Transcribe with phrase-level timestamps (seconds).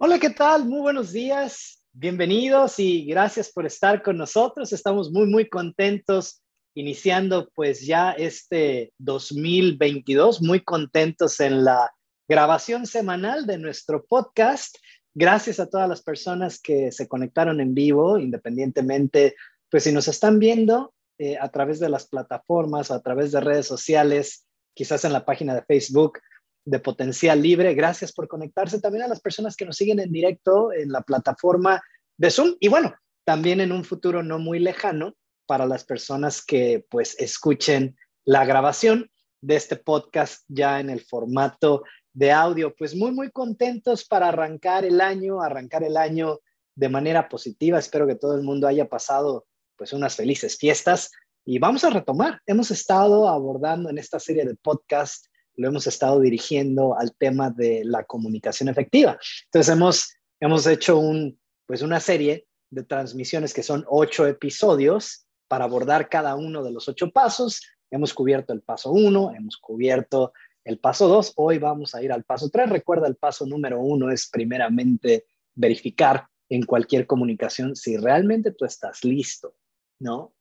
[0.00, 0.64] Hola, ¿qué tal?
[0.64, 1.84] Muy buenos días.
[1.92, 4.72] Bienvenidos y gracias por estar con nosotros.
[4.72, 6.40] Estamos muy, muy contentos
[6.76, 11.90] iniciando pues ya este 2022, muy contentos en la
[12.28, 14.76] grabación semanal de nuestro podcast.
[15.14, 19.34] Gracias a todas las personas que se conectaron en vivo, independientemente,
[19.68, 23.40] pues si nos están viendo eh, a través de las plataformas o a través de
[23.40, 26.20] redes sociales, quizás en la página de Facebook
[26.68, 27.74] de Potencial Libre.
[27.74, 31.82] Gracias por conectarse también a las personas que nos siguen en directo en la plataforma
[32.16, 35.14] de Zoom y bueno, también en un futuro no muy lejano
[35.46, 41.84] para las personas que pues escuchen la grabación de este podcast ya en el formato
[42.12, 42.74] de audio.
[42.76, 46.40] Pues muy, muy contentos para arrancar el año, arrancar el año
[46.74, 47.78] de manera positiva.
[47.78, 51.10] Espero que todo el mundo haya pasado pues unas felices fiestas
[51.46, 52.42] y vamos a retomar.
[52.44, 55.26] Hemos estado abordando en esta serie de podcast,
[55.58, 59.18] lo hemos estado dirigiendo al tema de la comunicación efectiva.
[59.46, 65.64] Entonces hemos, hemos hecho un, pues una serie de transmisiones que son ocho episodios para
[65.64, 67.60] abordar cada uno de los ocho pasos.
[67.90, 70.32] Hemos cubierto el paso uno, hemos cubierto
[70.64, 72.70] el paso dos, hoy vamos a ir al paso tres.
[72.70, 79.02] Recuerda, el paso número uno es primeramente verificar en cualquier comunicación si realmente tú estás
[79.02, 79.56] listo,
[79.98, 80.34] ¿no?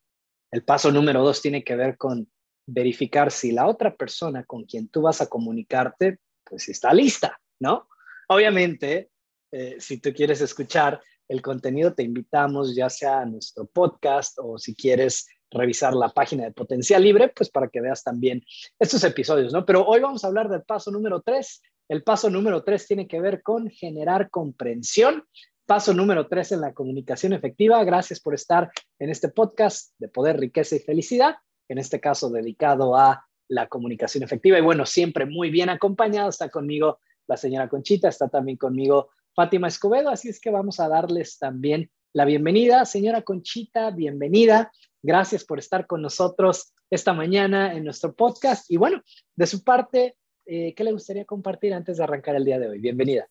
[0.51, 2.29] El paso número dos tiene que ver con
[2.67, 7.87] verificar si la otra persona con quien tú vas a comunicarte, pues está lista, ¿no?
[8.27, 9.09] Obviamente,
[9.51, 14.57] eh, si tú quieres escuchar el contenido, te invitamos ya sea a nuestro podcast o
[14.57, 18.43] si quieres revisar la página de Potencial Libre, pues para que veas también
[18.79, 19.65] estos episodios, ¿no?
[19.65, 21.61] Pero hoy vamos a hablar del paso número tres.
[21.87, 25.23] El paso número tres tiene que ver con generar comprensión.
[25.65, 27.83] Paso número tres en la comunicación efectiva.
[27.85, 31.35] Gracias por estar en este podcast de Poder, Riqueza y Felicidad,
[31.69, 34.57] en este caso dedicado a la comunicación efectiva.
[34.57, 36.29] Y bueno, siempre muy bien acompañado.
[36.29, 40.87] Está conmigo la señora Conchita, está también conmigo Fátima Escobedo, así es que vamos a
[40.87, 42.85] darles también la bienvenida.
[42.85, 44.71] Señora Conchita, bienvenida.
[45.03, 48.69] Gracias por estar con nosotros esta mañana en nuestro podcast.
[48.71, 49.03] Y bueno,
[49.35, 52.79] de su parte, eh, ¿qué le gustaría compartir antes de arrancar el día de hoy?
[52.79, 53.27] Bienvenida.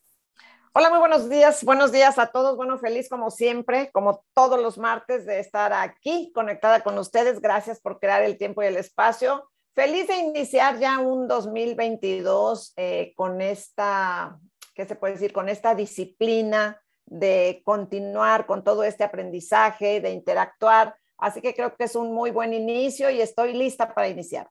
[0.79, 1.63] Hola, muy buenos días.
[1.63, 2.55] Buenos días a todos.
[2.55, 7.41] Bueno, feliz como siempre, como todos los martes, de estar aquí conectada con ustedes.
[7.41, 9.49] Gracias por crear el tiempo y el espacio.
[9.73, 14.37] Feliz de iniciar ya un 2022 eh, con esta
[14.75, 15.33] ¿qué se puede decir?
[15.33, 20.95] Con esta disciplina de continuar con todo este aprendizaje, de interactuar.
[21.17, 24.47] Así que creo que es un muy buen inicio y estoy lista para iniciar.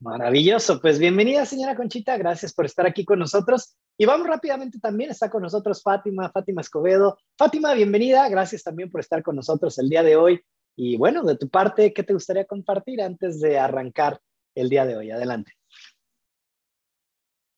[0.00, 3.76] Maravilloso, pues bienvenida señora Conchita, gracias por estar aquí con nosotros.
[3.98, 7.18] Y vamos rápidamente también, está con nosotros Fátima, Fátima Escobedo.
[7.36, 10.40] Fátima, bienvenida, gracias también por estar con nosotros el día de hoy.
[10.74, 14.18] Y bueno, de tu parte, ¿qué te gustaría compartir antes de arrancar
[14.54, 15.10] el día de hoy?
[15.10, 15.52] Adelante.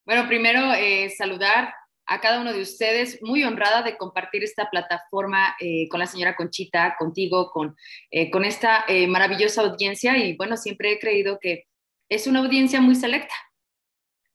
[0.05, 1.73] Bueno, primero eh, saludar
[2.07, 6.35] a cada uno de ustedes, muy honrada de compartir esta plataforma eh, con la señora
[6.35, 7.77] Conchita, contigo, con,
[8.11, 10.17] eh, con esta eh, maravillosa audiencia.
[10.19, 11.67] Y bueno, siempre he creído que
[12.15, 13.35] es una audiencia muy selecta,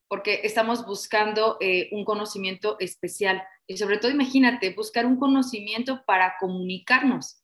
[0.08, 1.58] porque estamos buscando
[1.92, 3.42] un conocimiento especial.
[3.66, 7.42] Y sobre todo, imagínate, buscar un conocimiento para comunicarnos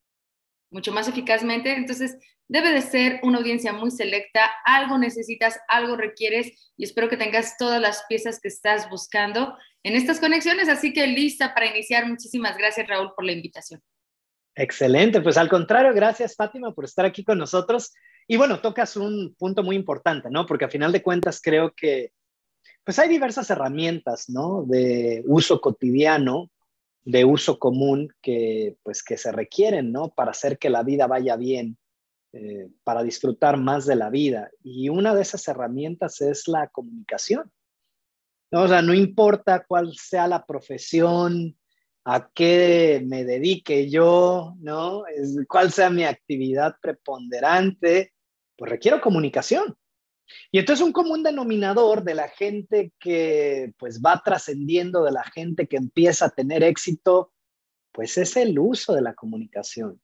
[0.70, 1.74] mucho más eficazmente.
[1.74, 2.16] Entonces,
[2.48, 7.56] debe de ser una audiencia muy selecta, algo necesitas, algo requieres y espero que tengas
[7.56, 12.06] todas las piezas que estás buscando en estas conexiones, así que lista para iniciar.
[12.06, 13.82] Muchísimas gracias Raúl por la invitación.
[14.56, 17.92] Excelente, pues al contrario, gracias Fátima por estar aquí con nosotros.
[18.28, 20.46] Y bueno, tocas un punto muy importante, ¿no?
[20.46, 22.12] Porque a final de cuentas creo que
[22.84, 24.64] pues hay diversas herramientas, ¿no?
[24.66, 26.50] De uso cotidiano,
[27.02, 30.10] de uso común que pues que se requieren, ¿no?
[30.10, 31.76] Para hacer que la vida vaya bien
[32.36, 34.50] eh, para disfrutar más de la vida.
[34.62, 37.52] Y una de esas herramientas es la comunicación.
[38.50, 38.62] ¿no?
[38.62, 41.56] O sea, no importa cuál sea la profesión,
[42.04, 45.06] a qué me dedique yo, ¿no?
[45.06, 48.12] Es, cuál sea mi actividad preponderante,
[48.56, 49.76] pues requiero comunicación.
[50.50, 55.66] Y entonces un común denominador de la gente que pues va trascendiendo, de la gente
[55.66, 57.32] que empieza a tener éxito,
[57.92, 60.00] pues es el uso de la comunicación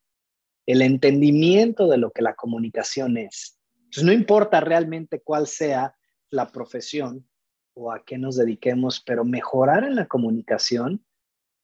[0.71, 3.59] el entendimiento de lo que la comunicación es.
[3.77, 5.97] Entonces, no importa realmente cuál sea
[6.31, 7.29] la profesión
[7.75, 11.05] o a qué nos dediquemos, pero mejorar en la comunicación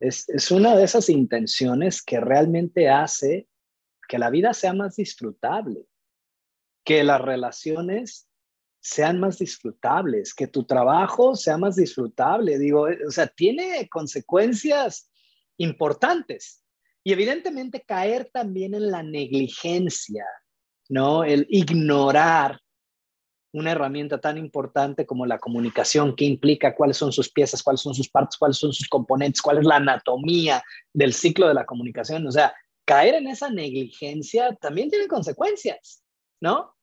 [0.00, 3.48] es, es una de esas intenciones que realmente hace
[4.08, 5.86] que la vida sea más disfrutable,
[6.84, 8.28] que las relaciones
[8.80, 12.58] sean más disfrutables, que tu trabajo sea más disfrutable.
[12.58, 15.10] Digo, o sea, tiene consecuencias
[15.56, 16.62] importantes.
[17.02, 20.24] Y evidentemente caer también en la negligencia,
[20.88, 21.24] ¿no?
[21.24, 22.60] El ignorar
[23.56, 27.94] una herramienta tan importante como la comunicación, qué implica, cuáles son sus piezas, cuáles son
[27.94, 30.62] sus partes, cuáles son sus componentes, cuál es la anatomía
[30.92, 32.26] del ciclo de la comunicación.
[32.26, 32.54] O sea,
[32.84, 36.02] caer en esa negligencia también tiene consecuencias,
[36.38, 36.74] ¿no?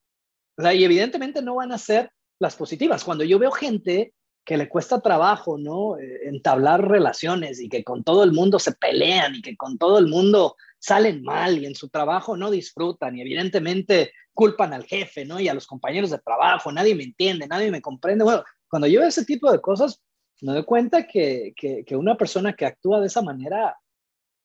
[0.57, 3.03] O sea, y evidentemente no van a ser las positivas.
[3.03, 5.97] Cuando yo veo gente que le cuesta trabajo, ¿no?
[5.97, 9.97] Eh, entablar relaciones y que con todo el mundo se pelean y que con todo
[9.99, 15.25] el mundo salen mal y en su trabajo no disfrutan y evidentemente culpan al jefe,
[15.25, 15.39] ¿no?
[15.39, 18.23] Y a los compañeros de trabajo, nadie me entiende, nadie me comprende.
[18.23, 20.01] Bueno, cuando yo veo ese tipo de cosas,
[20.41, 23.77] me doy cuenta que, que, que una persona que actúa de esa manera,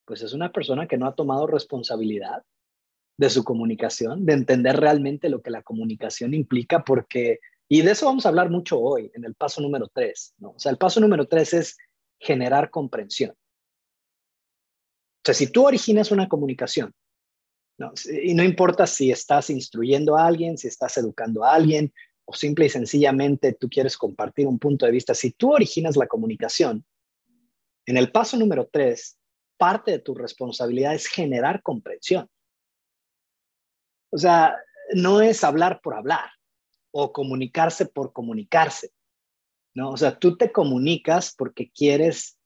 [0.05, 2.45] pues es una persona que no ha tomado responsabilidad
[3.19, 8.07] de su comunicación, de entender realmente lo que la comunicación implica, porque, y de eso
[8.07, 10.53] vamos a hablar mucho hoy, en el paso número tres, ¿no?
[10.53, 11.77] O sea, el paso número tres es
[12.19, 13.33] generar comprensión.
[13.33, 16.95] O sea, si tú originas una comunicación,
[17.77, 17.93] ¿no?
[18.23, 21.93] y no importa si estás instruyendo a alguien, si estás educando a alguien,
[22.25, 26.07] o simple y sencillamente tú quieres compartir un punto de vista, si tú originas la
[26.07, 26.85] comunicación,
[27.85, 29.19] en el paso número tres,
[29.59, 32.29] parte de tu responsabilidad es generar comprensión.
[34.11, 34.57] O sea,
[34.95, 36.31] no es hablar por hablar
[36.91, 38.93] o comunicarse por comunicarse,
[39.75, 39.91] ¿no?
[39.91, 42.39] O sea, tú te comunicas porque quieres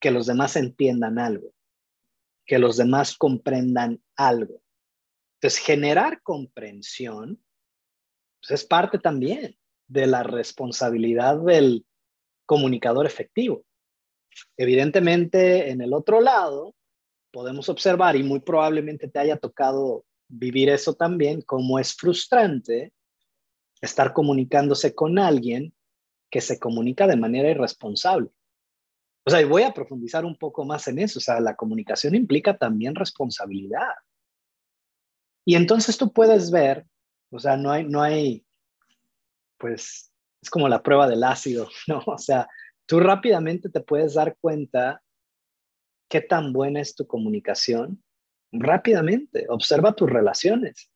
[0.00, 1.52] que los demás entiendan algo,
[2.46, 4.62] que los demás comprendan algo.
[5.36, 7.42] Entonces, generar comprensión
[8.40, 9.56] pues, es parte también
[9.88, 11.86] de la responsabilidad del
[12.46, 13.64] comunicador efectivo.
[14.56, 16.74] Evidentemente, en el otro lado,
[17.32, 22.92] podemos observar, y muy probablemente te haya tocado vivir eso también, como es frustrante
[23.80, 25.74] estar comunicándose con alguien
[26.30, 28.30] que se comunica de manera irresponsable.
[29.26, 31.18] O sea, y voy a profundizar un poco más en eso.
[31.18, 33.94] O sea, la comunicación implica también responsabilidad.
[35.44, 36.86] Y entonces tú puedes ver,
[37.30, 38.44] o sea, no hay, no hay,
[39.58, 40.12] pues,
[40.42, 42.02] es como la prueba del ácido, ¿no?
[42.06, 42.48] O sea,
[42.86, 45.02] tú rápidamente te puedes dar cuenta
[46.08, 48.02] qué tan buena es tu comunicación
[48.52, 49.46] rápidamente.
[49.48, 50.90] Observa tus relaciones.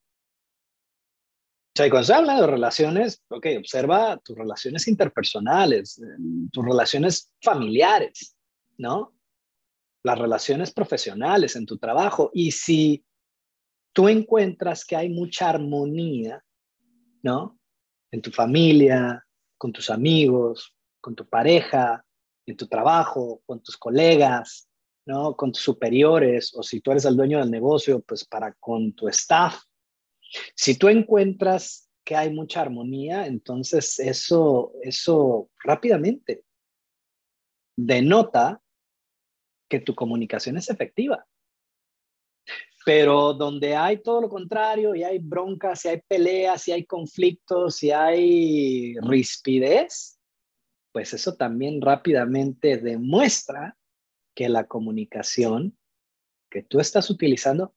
[1.75, 6.01] O sea, cuando se habla de relaciones, ok, observa tus relaciones interpersonales,
[6.53, 8.37] tus relaciones familiares,
[8.79, 9.13] ¿no?
[10.05, 12.31] Las relaciones profesionales en tu trabajo.
[12.33, 13.05] Y si
[13.93, 16.45] tú encuentras que hay mucha armonía,
[17.25, 17.59] ¿no?
[18.13, 19.27] En tu familia,
[19.59, 22.05] con tus amigos, con tu pareja,
[22.47, 24.69] en tu trabajo, con tus colegas,
[25.07, 25.35] ¿no?
[25.35, 29.09] Con tus superiores o si tú eres el dueño del negocio, pues para con tu
[29.09, 29.61] staff.
[30.55, 36.45] Si tú encuentras que hay mucha armonía, entonces eso, eso rápidamente
[37.77, 38.61] denota
[39.69, 41.27] que tu comunicación es efectiva.
[42.85, 47.83] Pero donde hay todo lo contrario, y hay broncas, y hay peleas, y hay conflictos,
[47.83, 50.21] y hay rispidez,
[50.93, 53.77] pues eso también rápidamente demuestra
[54.35, 55.77] que la comunicación
[56.51, 57.75] que tú estás utilizando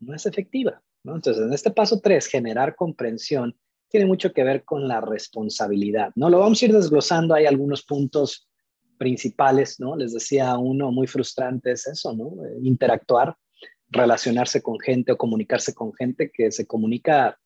[0.00, 0.82] no es efectiva.
[1.04, 1.16] ¿No?
[1.16, 3.56] Entonces, en este paso tres, generar comprensión,
[3.88, 6.12] tiene mucho que ver con la responsabilidad.
[6.14, 6.30] ¿no?
[6.30, 8.48] Lo vamos a ir desglosando, hay algunos puntos
[8.98, 9.96] principales, ¿no?
[9.96, 12.44] Les decía uno muy frustrante es eso, ¿no?
[12.44, 13.36] Eh, interactuar,
[13.88, 17.38] relacionarse con gente o comunicarse con gente que se comunica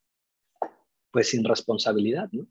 [1.10, 2.46] pues sin responsabilidad, ¿no?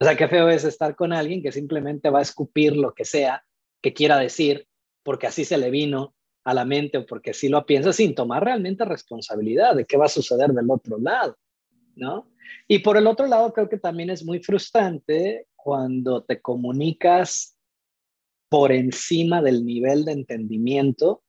[0.00, 3.04] O sea, qué feo es estar con alguien que simplemente va a escupir lo que
[3.04, 3.44] sea
[3.82, 4.66] que quiera decir
[5.02, 6.14] porque así se le vino
[6.44, 10.06] a la mente o porque así lo piensa sin tomar realmente responsabilidad de qué va
[10.06, 11.36] a suceder del otro lado,
[11.96, 12.30] ¿no?
[12.68, 17.56] Y por el otro lado, creo que también es muy frustrante cuando te comunicas
[18.50, 21.22] por encima del nivel de entendimiento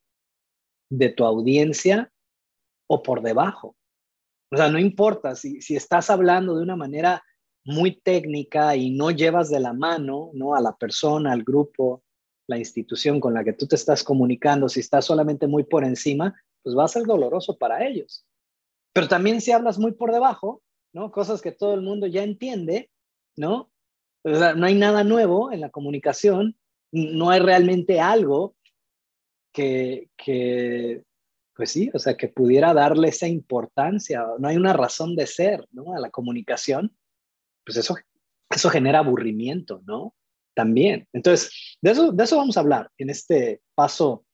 [0.89, 2.11] de tu audiencia
[2.87, 3.75] o por debajo.
[4.51, 7.23] O sea, no importa si, si estás hablando de una manera
[7.63, 10.55] muy técnica y no llevas de la mano ¿no?
[10.55, 12.03] a la persona, al grupo,
[12.47, 16.35] la institución con la que tú te estás comunicando, si estás solamente muy por encima,
[16.63, 18.25] pues va a ser doloroso para ellos.
[18.93, 20.61] Pero también si hablas muy por debajo,
[20.93, 21.11] ¿no?
[21.11, 22.89] Cosas que todo el mundo ya entiende,
[23.35, 23.69] ¿no?
[24.25, 26.57] no hay nada nuevo en la comunicación,
[26.91, 28.55] no hay realmente algo
[29.53, 31.03] que, que,
[31.55, 35.67] pues sí, o sea, que pudiera darle esa importancia, no hay una razón de ser,
[35.71, 35.93] ¿no?
[35.93, 36.95] A la comunicación,
[37.63, 37.95] pues eso,
[38.49, 40.15] eso genera aburrimiento, ¿no?
[40.55, 41.07] También.
[41.13, 44.25] Entonces, de eso, de eso vamos a hablar en este paso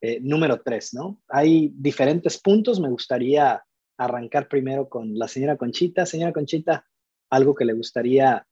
[0.00, 1.20] eh, número tres, ¿no?
[1.28, 2.78] Hay diferentes puntos.
[2.78, 3.62] Me gustaría
[3.96, 6.06] arrancar primero con la señora Conchita.
[6.06, 6.86] Señora Conchita,
[7.30, 8.46] algo que le gustaría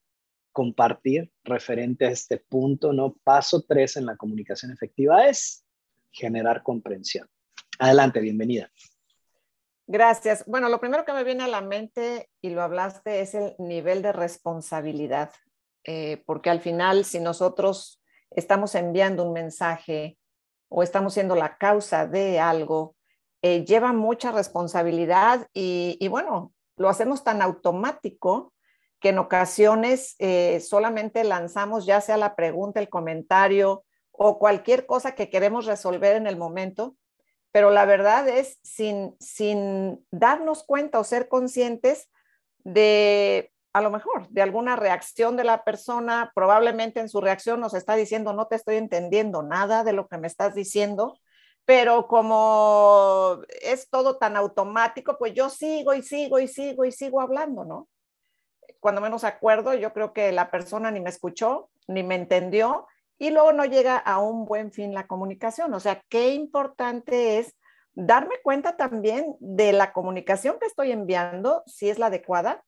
[0.53, 3.17] compartir referente a este punto, ¿no?
[3.23, 5.65] Paso tres en la comunicación efectiva es
[6.11, 7.29] generar comprensión.
[7.79, 8.71] Adelante, bienvenida.
[9.87, 10.45] Gracias.
[10.47, 14.03] Bueno, lo primero que me viene a la mente, y lo hablaste, es el nivel
[14.03, 15.31] de responsabilidad,
[15.91, 20.19] eh, porque al final, si nosotros estamos enviando un mensaje
[20.69, 22.95] o estamos siendo la causa de algo,
[23.41, 28.53] eh, lleva mucha responsabilidad y, bueno, lo hacemos tan automático
[29.01, 35.15] que en ocasiones eh, solamente lanzamos ya sea la pregunta, el comentario o cualquier cosa
[35.15, 36.99] que queremos resolver en el momento,
[37.51, 42.11] pero la verdad es sin, sin darnos cuenta o ser conscientes
[42.59, 47.75] de, a lo mejor, de alguna reacción de la persona, probablemente en su reacción nos
[47.75, 51.19] está diciendo, no te estoy entendiendo nada de lo que me estás diciendo,
[51.65, 57.21] pero como es todo tan automático, pues yo sigo y sigo y sigo y sigo
[57.21, 57.89] hablando, ¿no?
[58.81, 62.87] Cuando menos acuerdo, yo creo que la persona ni me escuchó, ni me entendió,
[63.19, 65.75] y luego no llega a un buen fin la comunicación.
[65.75, 67.55] O sea, qué importante es
[67.93, 72.63] darme cuenta también de la comunicación que estoy enviando, si es la adecuada.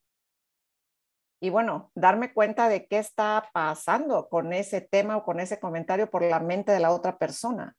[1.41, 6.11] Y bueno, darme cuenta de qué está pasando con ese tema o con ese comentario
[6.11, 7.75] por la mente de la otra persona.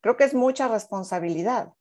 [0.00, 1.72] Creo que es mucha responsabilidad.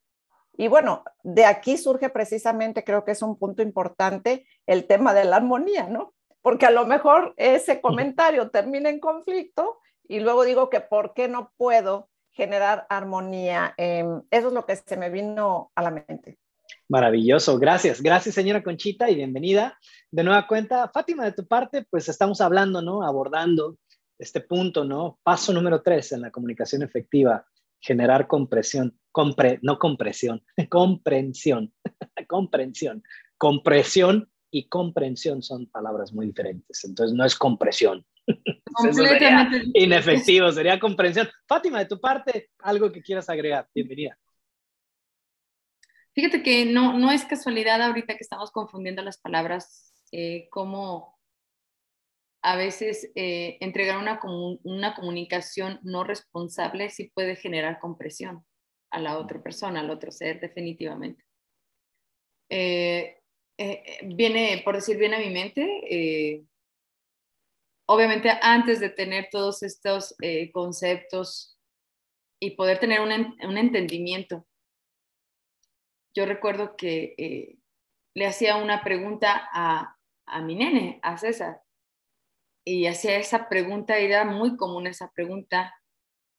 [0.58, 5.24] Y bueno, de aquí surge precisamente, creo que es un punto importante, el tema de
[5.24, 6.14] la armonía, ¿no?
[6.42, 11.30] Porque a lo mejor ese comentario termina en conflicto y luego digo que por qué
[11.30, 13.74] no puedo generar armonía.
[13.78, 16.41] Em, eso es lo que se me vino a la mente.
[16.90, 18.02] Maravilloso, gracias.
[18.02, 19.78] Gracias, señora Conchita, y bienvenida.
[20.12, 23.04] De nueva cuenta, Fátima, de tu parte, pues estamos hablando, ¿no?
[23.04, 23.78] Abordando
[24.20, 25.20] este punto, ¿no?
[25.24, 27.46] Paso número tres en la comunicación efectiva,
[27.80, 31.74] generar compresión, compre, no compresión, comprensión,
[32.28, 33.04] comprensión,
[33.38, 36.84] compresión y comprensión son palabras muy diferentes.
[36.84, 38.06] Entonces, no es compresión,
[38.74, 39.64] Completamente.
[39.74, 41.28] inefectivo, sería comprensión.
[41.48, 43.68] Fátima, de tu parte, algo que quieras agregar.
[43.74, 44.18] Bienvenida.
[46.14, 51.18] Fíjate que no, no es casualidad ahorita que estamos confundiendo las palabras, eh, como
[52.44, 54.20] a veces eh, entregar una,
[54.64, 58.46] una comunicación no responsable sí puede generar compresión
[58.92, 61.24] a la otra persona, al otro ser, definitivamente.
[62.50, 63.18] Eh,
[64.04, 66.46] viene, por decir, viene a mi mente
[67.92, 71.58] obviamente antes de tener todos estos eh, conceptos
[72.40, 73.12] y poder tener un,
[73.58, 74.48] entendimiento,
[76.14, 77.58] yo recuerdo que eh,
[78.14, 79.98] le hacía una pregunta a,
[80.42, 81.62] mi nene, a César,
[82.66, 85.74] y hacía esa pregunta, era muy común esa pregunta,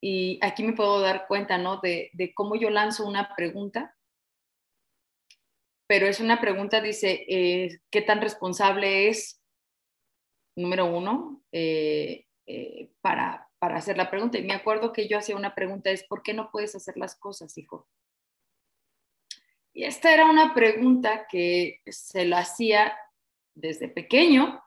[0.00, 1.79] y aquí me puedo dar cuenta, ¿no?
[1.79, 3.97] De, cómo yo lanzo una pregunta,
[5.87, 9.43] pero es una pregunta, dice, eh, ¿qué tan responsable es
[10.57, 12.26] número uno, eh,
[13.00, 14.38] para, para hacer la pregunta.
[14.38, 17.14] Y me acuerdo que yo hacía una pregunta, es, ¿por qué no puedes hacer las
[17.14, 17.87] cosas, hijo?
[19.73, 22.97] Y esta era una pregunta que se la hacía
[23.55, 24.62] desde pequeño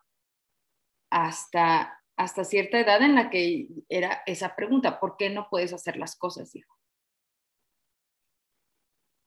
[1.11, 5.97] hasta, hasta cierta edad en la que era esa pregunta, ¿por qué no puedes hacer
[5.97, 6.73] las cosas, hijo?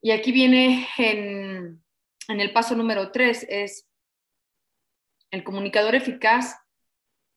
[0.01, 1.85] Y aquí viene en,
[2.29, 3.89] en el paso número tres, es
[5.31, 6.57] el comunicador eficaz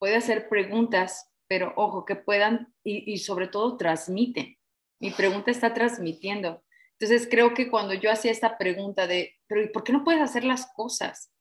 [0.02, 4.58] puede hacer preguntas, pero ojo, que puedan y, sobre todo transmiten.
[5.00, 6.64] Mi pregunta está transmitiendo.
[7.02, 10.44] Entonces creo que cuando yo hacía esta pregunta de, pero ¿por qué no puedes hacer
[10.44, 11.32] las cosas?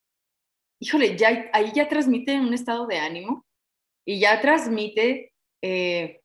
[0.81, 3.45] Híjole, ya, ahí ya transmite un estado de ánimo
[4.07, 6.23] y ya transmite eh,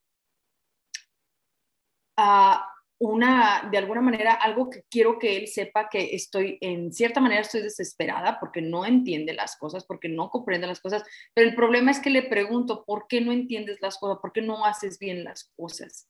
[2.16, 2.66] a,
[2.98, 7.42] una, de alguna manera, algo que quiero que él sepa que estoy, en cierta manera,
[7.42, 11.92] estoy desesperada porque no entiende las cosas, porque no comprende las cosas, pero el problema
[11.92, 14.20] es que le pregunto, ¿por qué no entiendes las cosas?
[14.22, 16.08] ¿Por qué no haces bien las cosas?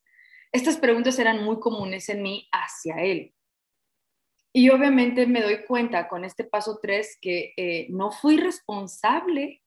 [0.56, 3.34] Estas preguntas eran muy comunes en mí hacia él.
[4.54, 9.62] Y obviamente me doy cuenta con este paso 3 que eh, no fui responsable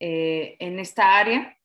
[0.00, 1.56] eh, en esta área,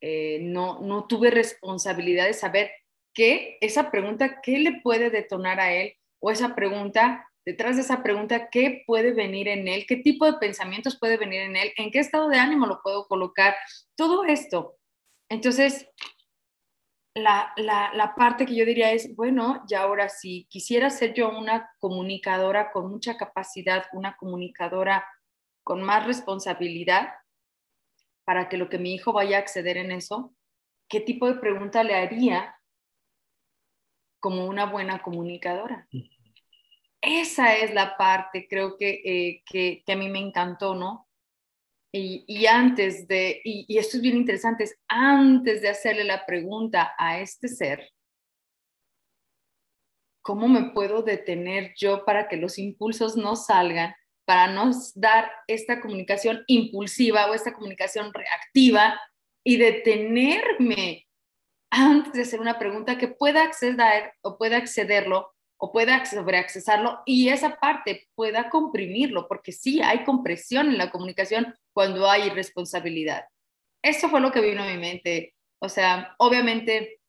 [0.00, 2.70] eh, no, no tuve responsabilidad de saber
[3.12, 5.92] que esa pregunta, ¿qué le puede detonar a él?
[6.20, 9.84] O esa pregunta, detrás de esa pregunta, ¿qué puede venir en él?
[9.86, 11.74] ¿Qué tipo de pensamientos puede venir en él?
[11.76, 13.54] ¿En qué estado de ánimo lo puedo colocar?
[13.96, 14.78] Todo esto.
[15.28, 15.90] Entonces,
[17.22, 21.70] la, la, parte que yo diría es, bueno, ya ahora si quisiera ser yo una
[21.78, 25.06] comunicadora con mucha capacidad, una comunicadora
[25.62, 27.14] con más responsabilidad,
[28.24, 30.34] para que lo que mi hijo vaya a acceder en eso,
[30.88, 32.58] ¿qué tipo de pregunta le haría
[34.20, 35.88] como una buena comunicadora.
[37.00, 41.07] Esa es la parte, creo que, eh, que, a mí me encantó, ¿no?
[41.90, 47.20] Y, antes de, y, esto es bien interesante, es antes de hacerle la pregunta a
[47.20, 47.90] este ser,
[50.22, 53.94] ¿cómo me puedo detener yo para que los impulsos no salgan?
[54.28, 59.00] para no dar esta comunicación impulsiva o esta comunicación reactiva
[59.42, 61.06] y detenerme
[61.70, 67.28] antes de hacer una pregunta que pueda acceder o pueda accederlo o pueda sobreaccesarlo y
[67.28, 73.26] esa parte pueda comprimirlo, porque sí hay compresión en la comunicación cuando hay irresponsabilidad.
[73.82, 75.34] Eso fue lo que vino a mi mente.
[75.60, 77.00] O sea, obviamente,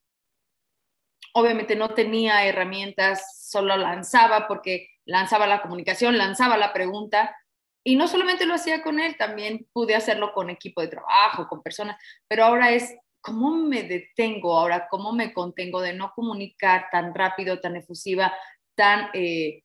[1.33, 7.35] obviamente no tenía herramientas, solo lanzaba porque lanzaba la comunicación, lanzaba la pregunta.
[7.83, 11.61] Y no solamente lo hacía con él, también pude hacerlo con equipo de trabajo, con
[11.61, 17.13] personas, pero ahora es cómo me detengo, ahora cómo me contengo de no comunicar tan
[17.13, 18.33] rápido, tan efusiva,
[18.75, 19.63] tan eh,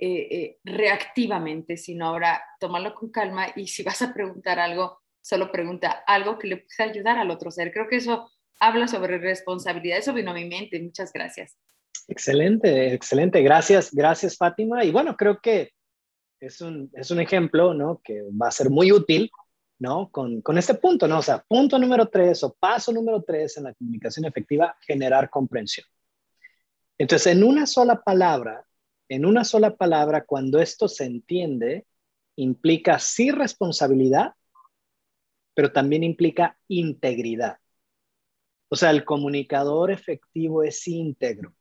[0.00, 5.50] eh, eh, reactivamente, sino ahora tomarlo con calma y si vas a preguntar algo, solo
[5.50, 7.72] pregunta algo que le pueda ayudar al otro ser.
[7.72, 10.80] Creo que eso habla sobre responsabilidad, eso vino a mi mente.
[10.80, 11.58] Muchas gracias.
[12.06, 13.42] Excelente, excelente.
[13.42, 14.84] Gracias, gracias Fátima.
[14.84, 15.72] Y bueno, creo que
[16.40, 18.00] es un, es un ejemplo, ¿no?
[18.02, 19.30] Que va a ser muy útil,
[19.78, 20.10] ¿no?
[20.10, 21.18] Con, con este punto, ¿no?
[21.18, 25.86] O sea, punto número tres o paso número tres en la comunicación efectiva, generar comprensión.
[26.98, 28.66] Entonces, en una sola palabra,
[29.08, 31.86] en una sola palabra, cuando esto se entiende,
[32.36, 34.34] implica sí responsabilidad,
[35.54, 37.58] pero también implica integridad.
[38.68, 41.54] O sea, el comunicador efectivo es íntegro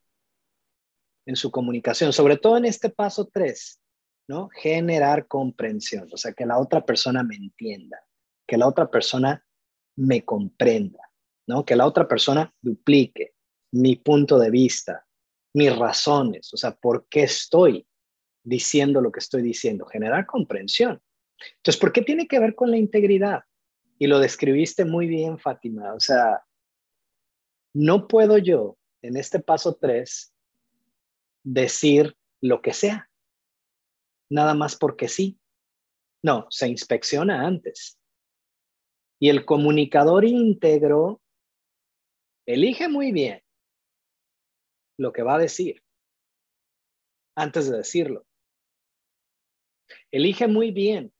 [1.25, 3.79] en su comunicación, sobre todo en este paso tres,
[4.27, 4.49] ¿no?
[4.49, 7.97] Generar comprensión, o sea, que la otra persona me entienda,
[8.47, 9.45] que la otra persona
[9.97, 11.11] me comprenda,
[11.47, 11.65] ¿no?
[11.65, 13.33] Que la otra persona duplique
[13.71, 15.05] mi punto de vista,
[15.53, 17.87] mis razones, o sea, por qué estoy
[18.43, 21.01] diciendo lo que estoy diciendo, generar comprensión.
[21.57, 23.41] Entonces, ¿por qué tiene que ver con la integridad?
[23.99, 26.43] Y lo describiste muy bien, Fátima, o sea,
[27.73, 30.33] no puedo yo en este paso tres
[31.43, 33.09] decir lo que sea,
[34.29, 35.39] nada más porque sí.
[36.23, 37.96] No, se inspecciona antes.
[39.19, 41.21] Y el comunicador íntegro
[42.45, 43.43] elige muy bien
[44.97, 45.83] lo que va a decir
[47.35, 48.25] antes de decirlo.
[50.11, 51.13] Elige muy bien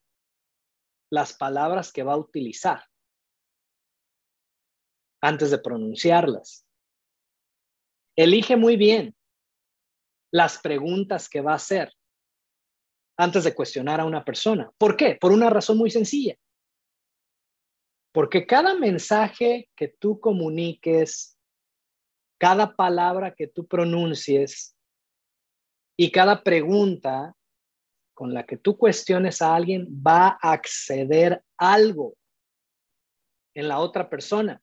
[1.10, 2.84] las palabras que va a utilizar
[5.22, 6.66] antes de pronunciarlas.
[8.16, 9.16] Elige muy bien
[10.32, 11.92] las preguntas que va a hacer
[13.16, 14.70] antes de cuestionar a una persona.
[14.78, 15.16] ¿Por qué?
[15.20, 16.36] Por una razón muy sencilla.
[18.18, 21.38] Porque cada mensaje que tú comuniques,
[22.36, 24.76] cada palabra que tú pronuncies
[25.96, 27.36] y cada pregunta
[28.14, 32.16] con la que tú cuestiones a alguien va a acceder algo
[33.54, 34.60] en la otra persona.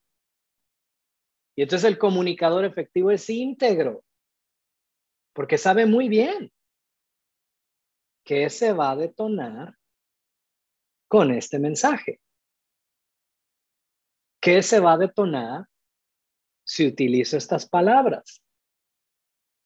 [1.56, 4.04] Y entonces el comunicador efectivo es íntegro
[5.32, 6.52] porque sabe muy bien
[8.26, 9.78] que se va a detonar
[11.08, 12.20] con este mensaje.
[14.46, 15.66] ¿Qué se va a detonar
[16.64, 18.44] si utilizo estas palabras?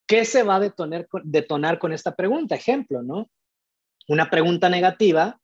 [0.08, 2.56] ¿Qué se va a detonar, detonar con esta pregunta?
[2.56, 3.30] Ejemplo, ¿no?
[4.08, 5.38] Una pregunta negativa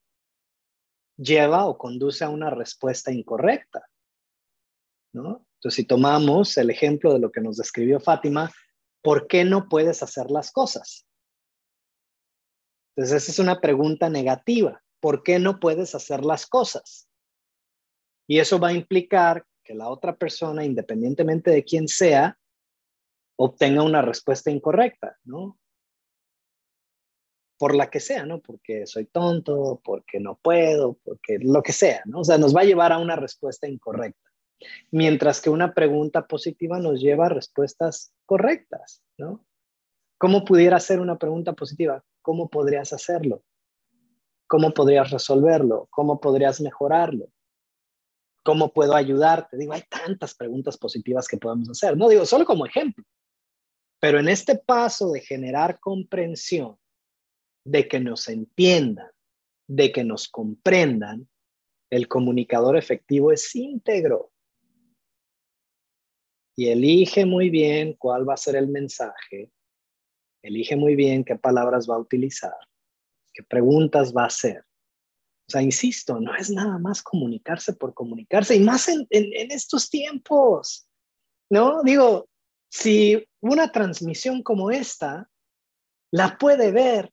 [1.18, 3.86] lleva o conduce a una respuesta incorrecta,
[5.12, 5.46] ¿no?
[5.56, 8.54] Entonces, si tomamos el ejemplo de lo que nos describió Fátima,
[9.02, 11.06] ¿por qué no puedes hacer las cosas?
[12.96, 14.82] Entonces, esa es una pregunta negativa.
[15.02, 17.10] ¿Por qué no puedes hacer las cosas?
[18.28, 22.38] Y eso va a implicar que la otra persona, independientemente de quién sea,
[23.38, 25.58] obtenga una respuesta incorrecta, ¿no?
[27.58, 28.42] Por la que sea, ¿no?
[28.42, 32.20] Porque soy tonto, porque no puedo, porque lo que sea, ¿no?
[32.20, 34.26] O sea, nos va a llevar a una respuesta incorrecta
[34.92, 39.46] mientras que una pregunta positiva nos lleva a respuestas correctas, ¿no?
[40.18, 42.04] ¿Cómo pudiera ser una pregunta positiva?
[42.22, 43.44] ¿Cómo podrías hacerlo?
[44.48, 45.88] ¿Cómo podrías resolverlo?
[45.92, 47.28] ¿Cómo podrías mejorarlo?
[48.46, 49.58] ¿Cómo puedo ayudarte?
[49.58, 53.04] Digo, hay tantas preguntas positivas que podemos hacer, no digo, solo como ejemplo.
[54.00, 56.78] Pero en este paso de generar comprensión,
[57.66, 59.10] de que nos entiendan,
[59.68, 61.28] de que nos comprendan,
[61.90, 64.32] el comunicador efectivo es íntegro
[66.56, 69.52] y elige muy bien cuál va a ser el mensaje,
[70.44, 72.54] elige muy bien qué palabras va a utilizar,
[73.34, 74.64] qué preguntas va a hacer.
[75.48, 80.88] O sea, insisto, no es nada más comunicarse por comunicarse y más en, estos tiempos,
[81.52, 81.84] ¿no?
[81.84, 82.28] Digo,
[82.72, 85.30] si una transmisión como esta
[86.12, 87.12] la puede ver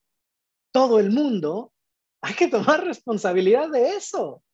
[0.72, 1.72] todo el mundo,
[2.22, 4.26] hay que tomar responsabilidad de eso.
[4.26, 4.44] O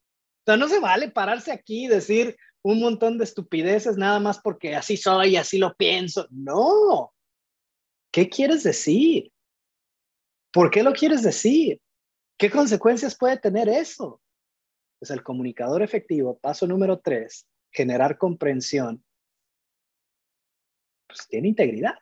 [0.45, 4.75] sea, no se vale pararse aquí y decir, un montón de estupideces nada más porque
[4.75, 6.27] así soy, así lo pienso.
[6.31, 7.15] No.
[8.13, 9.33] ¿Qué quieres decir?
[10.51, 11.81] ¿Por qué lo quieres decir?
[12.39, 14.23] ¿Qué consecuencias puede tener eso?
[15.01, 19.05] Pues el comunicador efectivo, paso número tres, generar comprensión,
[21.09, 21.95] pues tiene integridad.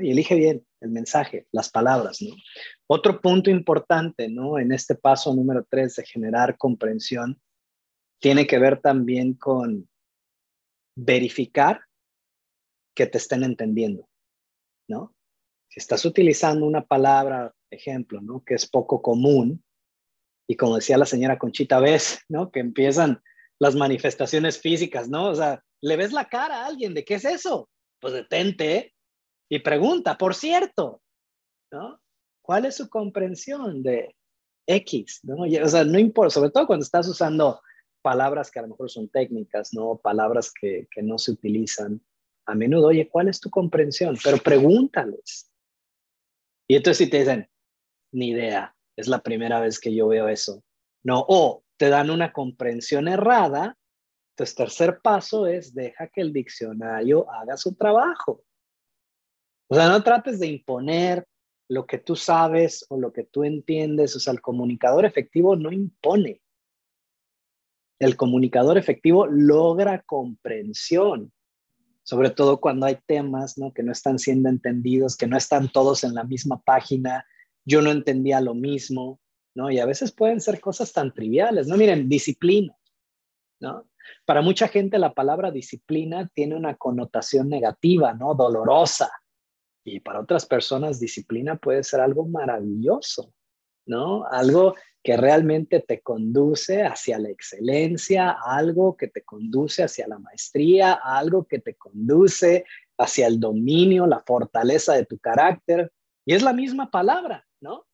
[0.00, 2.20] Y elige bien el mensaje, las palabras.
[2.22, 2.34] ¿no?
[2.86, 4.58] Otro punto importante ¿no?
[4.58, 7.40] en este paso número tres de generar comprensión
[8.20, 9.88] tiene que ver también con
[10.96, 11.82] verificar
[12.96, 14.08] que te estén entendiendo.
[14.88, 15.14] ¿no?
[15.68, 18.42] Si estás utilizando una palabra, ejemplo, ¿no?
[18.44, 19.62] que es poco común,
[20.46, 22.50] y como decía la señora Conchita, ves, ¿no?
[22.50, 23.22] Que empiezan
[23.58, 25.30] las manifestaciones físicas, ¿no?
[25.30, 28.94] O sea, le ves la cara a alguien de qué es eso, pues detente
[29.48, 31.02] y pregunta, por cierto,
[31.72, 32.00] ¿no?
[32.42, 34.14] ¿Cuál es su comprensión de
[34.66, 35.20] X?
[35.22, 35.44] ¿no?
[35.44, 37.60] O sea, no importa, sobre todo cuando estás usando
[38.02, 39.96] palabras que a lo mejor son técnicas, ¿no?
[39.96, 42.02] Palabras que, que no se utilizan
[42.46, 42.88] a menudo.
[42.88, 44.18] Oye, ¿cuál es tu comprensión?
[44.22, 45.50] Pero pregúntales.
[46.68, 47.48] Y entonces si te dicen,
[48.14, 50.62] ni idea, es la primera vez que yo veo eso.
[51.02, 53.76] No, o te dan una comprensión errada.
[54.32, 58.42] Entonces, tercer paso es deja que el diccionario haga su trabajo.
[59.68, 61.26] O sea, no trates de imponer
[61.68, 64.14] lo que tú sabes o lo que tú entiendes.
[64.16, 66.40] O sea, el comunicador efectivo no impone.
[67.98, 71.32] El comunicador efectivo logra comprensión,
[72.02, 73.72] sobre todo cuando hay temas ¿no?
[73.72, 77.24] que no están siendo entendidos, que no están todos en la misma página,
[77.64, 79.20] yo no entendía lo mismo,
[79.54, 79.70] ¿no?
[79.70, 81.76] Y a veces pueden ser cosas tan triviales, ¿no?
[81.76, 82.76] Miren, disciplina,
[83.60, 83.88] ¿no?
[84.26, 88.34] Para mucha gente la palabra disciplina tiene una connotación negativa, ¿no?
[88.34, 89.10] Dolorosa.
[89.84, 93.32] Y para otras personas disciplina puede ser algo maravilloso,
[93.86, 94.26] ¿no?
[94.26, 100.94] Algo que realmente te conduce hacia la excelencia, algo que te conduce hacia la maestría,
[100.94, 102.64] algo que te conduce
[102.96, 105.92] hacia el dominio, la fortaleza de tu carácter.
[106.24, 107.86] Y es la misma palabra, ¿no?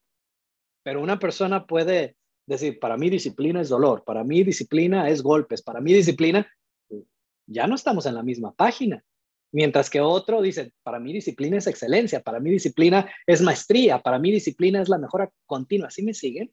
[0.83, 5.63] Pero una persona puede decir, para mí disciplina es dolor, para mí disciplina es golpes,
[5.63, 6.47] para mí disciplina,
[7.47, 9.03] ya no estamos en la misma página.
[9.53, 14.19] Mientras que otro dice, para mí disciplina es excelencia, para mí disciplina es maestría, para
[14.19, 15.91] mí disciplina es la mejora continua.
[15.91, 16.53] ¿Sí me siguen?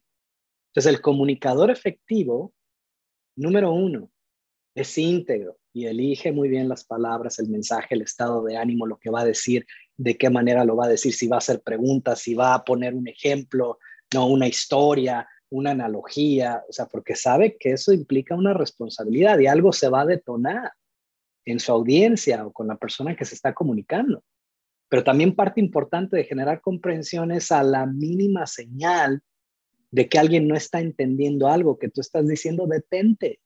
[0.70, 2.52] Entonces, el comunicador efectivo,
[3.36, 4.10] número uno,
[4.74, 8.98] es íntegro y elige muy bien las palabras, el mensaje, el estado de ánimo, lo
[8.98, 11.60] que va a decir, de qué manera lo va a decir, si va a hacer
[11.60, 13.78] preguntas, si va a poner un ejemplo,
[14.14, 19.46] no una historia, una analogía, o sea, porque sabe que eso implica una responsabilidad y
[19.46, 20.72] algo se va a detonar
[21.44, 24.22] en su audiencia o con la persona que se está comunicando.
[24.88, 29.22] Pero también parte importante de generar comprensión es a la mínima señal
[29.90, 33.40] de que alguien no está entendiendo algo que tú estás diciendo, detente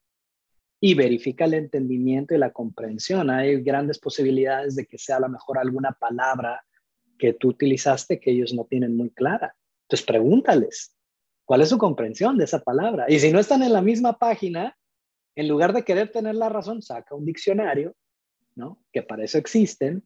[0.84, 3.30] y verifica el entendimiento y la comprensión.
[3.30, 6.64] Hay grandes posibilidades de que sea a lo mejor alguna palabra
[7.20, 9.54] que tú utilizaste que ellos no tienen muy clara.
[9.82, 10.96] Entonces pregúntales,
[11.44, 13.06] ¿cuál es su comprensión de esa palabra?
[13.08, 14.76] Y si no están en la misma página,
[15.36, 17.94] en lugar de querer tener la razón, saca un diccionario,
[18.56, 18.82] ¿no?
[18.92, 20.02] Que para eso existen,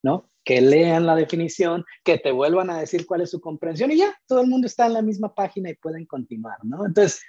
[0.00, 0.30] ¿no?
[0.44, 4.16] Que lean la definición, que te vuelvan a decir cuál es su comprensión y ya,
[4.28, 6.86] todo el mundo está en la misma página y pueden continuar, ¿no?
[6.86, 7.20] Entonces,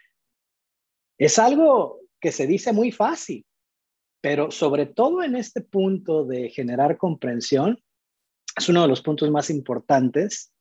[1.18, 3.46] es algo que se dice muy fácil,
[4.22, 7.82] pero sobre todo en este punto de generar comprensión,
[8.56, 10.54] es uno de los puntos más importantes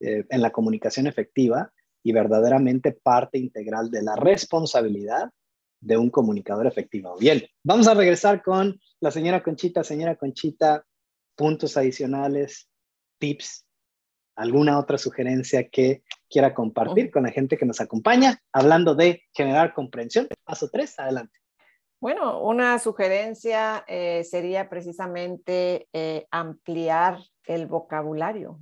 [0.00, 1.70] eh, en la comunicación efectiva
[2.02, 5.30] y verdaderamente parte integral de la responsabilidad
[5.80, 7.16] de un comunicador efectivo.
[7.18, 9.84] Bien, vamos a regresar con la señora Conchita.
[9.84, 10.84] Señora Conchita,
[11.36, 12.68] puntos adicionales,
[13.18, 13.66] tips,
[14.36, 16.02] alguna otra sugerencia que
[16.34, 20.26] quiera compartir con la gente que nos acompaña, hablando de generar comprensión.
[20.42, 21.38] Paso tres, adelante.
[22.00, 28.58] Bueno, una sugerencia eh, sería precisamente eh, ampliar el vocabulario,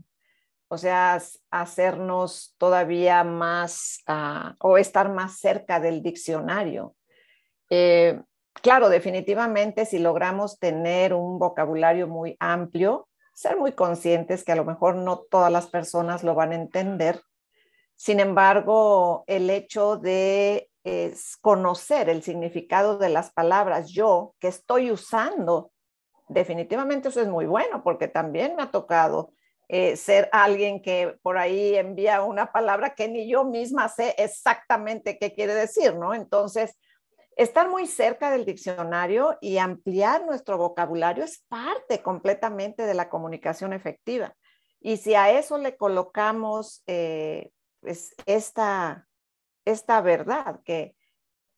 [0.69, 1.19] o sea,
[1.51, 6.95] hacernos todavía más uh, o estar más cerca del diccionario.
[7.71, 8.21] Eh,
[8.53, 14.67] claro, definitivamente si logramos tener un vocabulario muy amplio, ser muy conscientes que a lo
[14.67, 17.23] mejor no todas las personas lo van a entender,
[18.03, 20.69] sin embargo, el hecho de
[21.41, 25.71] conocer el significado de las palabras yo que estoy usando,
[26.27, 29.31] definitivamente eso es muy bueno porque también me ha tocado
[29.69, 35.17] eh, ser alguien que por ahí envía una palabra que ni yo misma sé exactamente
[35.17, 36.13] qué quiere decir, ¿no?
[36.13, 36.77] Entonces,
[37.37, 43.73] estar muy cerca del diccionario y ampliar nuestro vocabulario es parte completamente de la comunicación
[43.73, 44.35] efectiva.
[44.81, 49.09] Y si a eso le colocamos eh, pues esta,
[49.67, 50.95] esta verdad que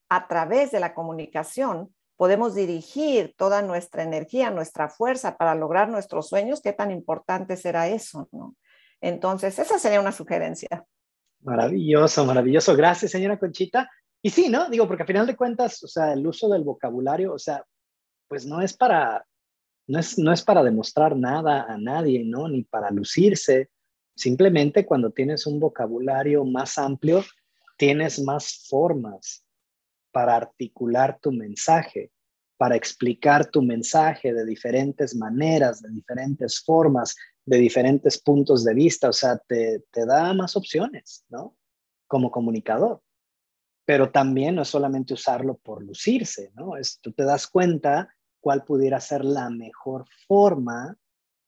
[0.09, 6.27] a través de la comunicación podemos dirigir toda nuestra energía, nuestra fuerza para lograr nuestros
[6.27, 8.55] sueños, qué tan importante será eso, ¿no?
[9.01, 10.83] Entonces, esa sería una sugerencia.
[11.41, 12.75] Maravilloso, maravilloso.
[12.75, 13.89] Gracias, señora Conchita.
[14.21, 14.67] Y sí, ¿no?
[14.69, 17.63] Digo, porque a final de cuentas, o sea, el uso del vocabulario, o sea,
[18.27, 19.23] pues no es para,
[19.87, 22.47] no es, no es para demostrar nada a nadie, ¿no?
[22.47, 23.69] Ni para lucirse.
[24.15, 27.23] Simplemente cuando tienes un vocabulario más amplio,
[27.77, 29.45] tienes más formas
[30.11, 32.11] para articular tu mensaje,
[32.57, 39.09] para explicar tu mensaje de diferentes maneras, de diferentes formas, de diferentes puntos de vista.
[39.09, 41.57] O sea, te, te da más opciones, ¿no?
[42.07, 43.01] Como comunicador.
[43.85, 46.77] Pero también no es solamente usarlo por lucirse, ¿no?
[46.77, 50.97] Es, tú te das cuenta cuál pudiera ser la mejor forma,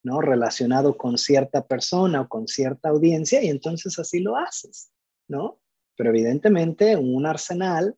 [0.04, 0.22] ¿no?
[0.22, 4.92] Relacionado con cierta persona o con cierta audiencia y entonces así lo haces,
[5.28, 5.60] ¿no?
[5.96, 7.98] Pero evidentemente un arsenal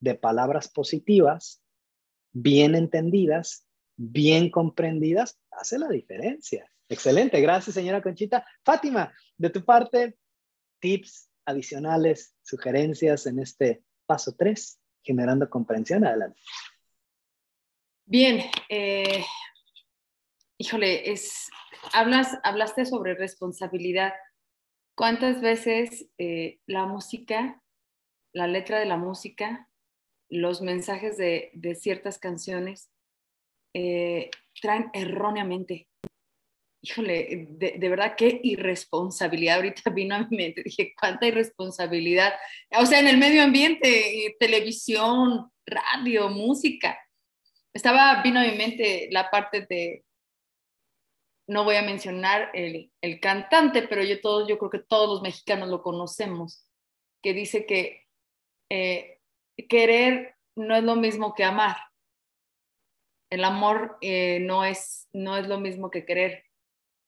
[0.00, 1.62] de palabras positivas,
[2.32, 6.70] bien entendidas, bien comprendidas, hace la diferencia.
[6.88, 8.46] Excelente, gracias señora Conchita.
[8.64, 10.16] Fátima, de tu parte,
[10.80, 16.04] tips adicionales, sugerencias en este paso 3, generando comprensión.
[16.04, 16.40] Adelante.
[18.04, 19.24] Bien, eh,
[20.58, 21.50] híjole, es,
[21.92, 24.12] hablas, hablaste sobre responsabilidad.
[24.96, 27.62] ¿Cuántas veces eh, la música,
[28.32, 29.68] la letra de la música,
[30.28, 32.90] los mensajes de, ciertas canciones
[33.74, 35.88] eh, traen erróneamente?
[36.82, 39.56] Híjole, de, verdad, qué irresponsabilidad.
[39.56, 42.32] Ahorita vino a mi mente, dije, cuánta irresponsabilidad.
[42.78, 46.96] O sea, en el medio ambiente, televisión, radio, música
[47.76, 50.05] estaba, vino a mi mente la parte de,
[51.48, 55.68] no voy a mencionar el, cantante, pero yo, todos, yo creo que todos los mexicanos
[55.68, 56.66] lo conocemos,
[57.22, 58.06] que dice que
[58.70, 59.20] eh,
[59.68, 61.76] querer no es lo mismo que amar.
[63.30, 66.44] El amor eh, no, es, no es lo mismo que querer.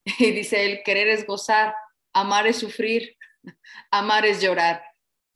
[0.19, 1.75] Y dice, el querer es gozar,
[2.15, 3.17] amar es sufrir,
[3.91, 4.83] amar es llorar.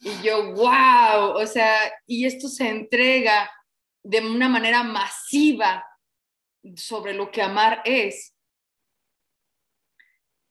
[0.01, 3.51] Y yo, wow, o sea, y esto se entrega
[4.03, 5.85] de una manera masiva
[6.75, 8.35] sobre lo que amar es.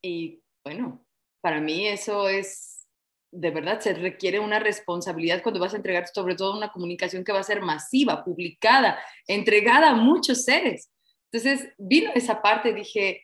[0.04, 1.06] Y bueno,
[1.42, 2.88] para mí eso es,
[3.32, 7.32] de verdad, se requiere una responsabilidad cuando vas a entregar sobre todo una comunicación que
[7.32, 10.92] va a ser masiva, publicada, entregada a muchos seres.
[11.32, 13.24] Entonces vino esa parte, dije,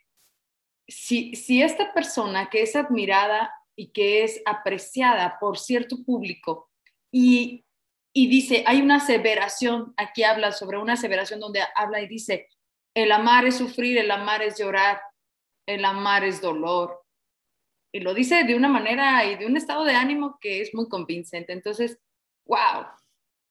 [0.87, 6.69] si, si esta persona que es admirada y que es apreciada por cierto público
[7.11, 7.65] y
[8.17, 12.49] y dice, hay una aseveración, aquí habla sobre una aseveración donde habla y dice,
[12.95, 14.99] el amar es sufrir, el amar es llorar,
[15.67, 17.03] el amar es dolor.
[17.91, 20.89] Y lo dice de una manera y de un estado de ánimo que es muy
[20.89, 21.53] convincente.
[21.53, 21.99] Entonces,
[22.45, 22.85] wow,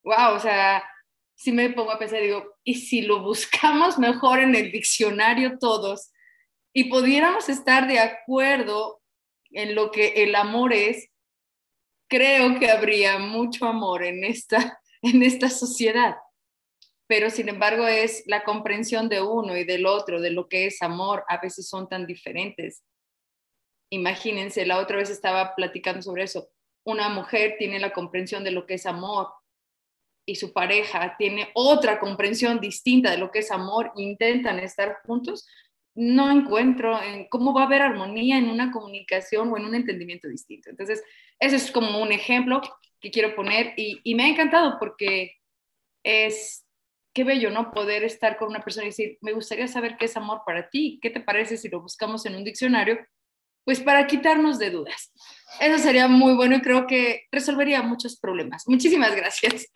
[0.02, 0.82] wow, o sea,
[1.36, 6.10] si me pongo a pensar, digo, ¿y si lo buscamos mejor en el diccionario todos
[6.72, 9.00] y pudiéramos estar de acuerdo
[9.50, 11.10] en lo que el amor es,
[12.08, 16.16] creo que habría mucho amor en esta, en esta sociedad.
[17.06, 20.82] Pero sin embargo es la comprensión de uno y del otro, de lo que es
[20.82, 22.82] amor, a veces son tan diferentes.
[23.90, 26.48] Imagínense, la otra vez estaba platicando sobre eso.
[26.84, 29.28] Una mujer tiene la comprensión de lo que es amor
[30.26, 35.46] y su pareja tiene otra comprensión distinta de lo que es amor, intentan estar juntos,
[35.94, 40.28] no encuentro en cómo va a haber armonía en una comunicación o en un entendimiento
[40.28, 40.68] distinto.
[40.68, 41.02] Entonces,
[41.38, 42.60] ese es como un ejemplo
[43.00, 45.36] que quiero poner y, me ha encantado porque
[46.04, 46.65] es,
[47.16, 47.70] qué bello, ¿no?
[47.70, 50.98] Poder estar con una persona y decir, me gustaría saber qué es amor para ti,
[51.00, 52.98] ¿qué te parece si lo buscamos en un diccionario?
[53.64, 55.14] Pues para quitarnos de dudas.
[55.58, 58.64] Eso sería muy bueno y creo que resolvería muchos problemas.
[58.66, 59.66] Muchísimas gracias.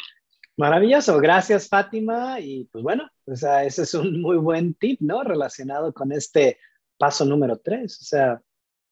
[0.59, 2.38] Maravilloso, gracias Fátima.
[2.40, 5.24] Y pues bueno, o sea, ese es un muy buen tip, ¿no?
[5.24, 6.59] Relacionado con este
[6.98, 8.42] paso número tres, o sea,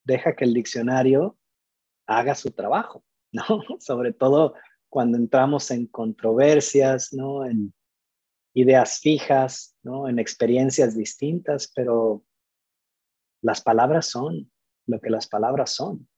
[0.05, 1.37] deja que el diccionario
[2.07, 3.45] haga su trabajo, ¿no?
[3.79, 4.55] Sobre todo
[4.89, 7.45] cuando entramos en controversias, ¿no?
[8.55, 10.09] Ideas fijas, ¿no?
[10.09, 12.25] En experiencias distintas, pero
[13.43, 14.51] las palabras son
[14.87, 16.09] lo que las palabras son,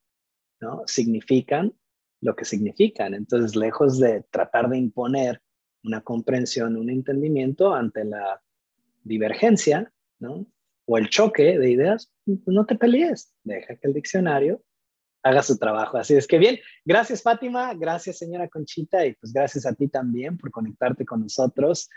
[0.59, 0.83] ¿no?
[0.85, 1.73] Significan
[2.21, 3.13] lo que significan.
[3.13, 5.41] Entonces, lejos de tratar de imponer
[5.83, 8.41] una comprensión, un entendimiento ante la
[9.03, 10.45] divergencia, ¿no?
[10.85, 14.63] O el choque de ideas, no te pelees, deja que el diccionario
[15.23, 15.97] haga su trabajo.
[15.97, 20.37] Así es que bien, gracias Fátima, gracias señora Conchita y pues gracias a ti también
[20.37, 21.89] por conectarte con nosotros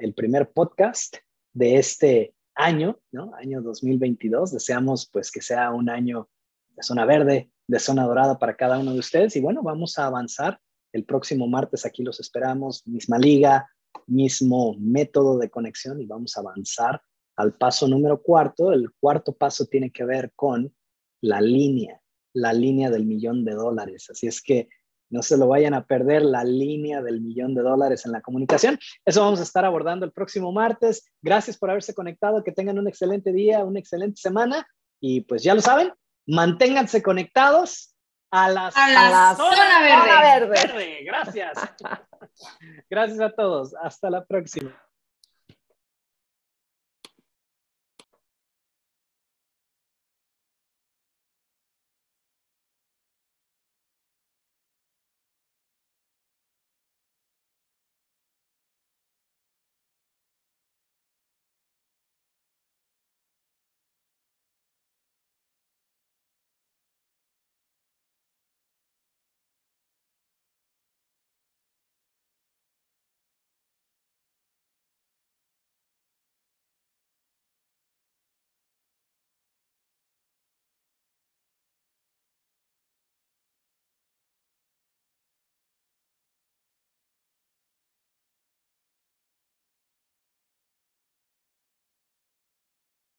[0.00, 1.16] el primer podcast
[1.52, 3.34] de este año, ¿no?
[3.34, 4.52] Año 2022.
[4.52, 6.28] Deseamos pues que sea un año
[6.76, 9.36] de zona verde, de zona dorada para cada uno de ustedes.
[9.36, 10.60] Y bueno, vamos a avanzar.
[10.92, 13.68] El próximo martes aquí los esperamos, misma liga,
[14.06, 17.02] mismo método de conexión y vamos a avanzar
[17.36, 18.72] al paso número cuarto.
[18.72, 20.72] El cuarto paso tiene que ver con
[21.20, 22.00] la línea,
[22.32, 24.08] la línea del millón de dólares.
[24.10, 24.68] Así es que
[25.10, 28.78] no se lo vayan a perder la línea del millón de dólares en la comunicación.
[29.04, 31.10] Eso vamos a estar abordando el próximo martes.
[31.22, 32.42] Gracias por haberse conectado.
[32.42, 34.66] Que tengan un excelente día, una excelente semana.
[35.00, 35.92] Y pues ya lo saben,
[36.26, 37.94] manténganse conectados
[38.30, 40.48] a, las, a la, zona, verde.
[40.48, 41.04] verde.
[41.04, 41.58] Gracias.
[42.90, 43.74] Gracias a todos.
[43.80, 44.74] Hasta la próxima.